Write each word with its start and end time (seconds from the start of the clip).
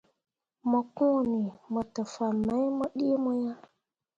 Mo 0.69 0.79
kõoni 0.97 1.39
mo 1.71 1.81
te 1.93 2.01
fah 2.13 2.33
mai 2.45 2.65
mu 2.77 2.85
ɗii 2.95 3.17
mo 3.23 3.31
ah. 3.49 3.57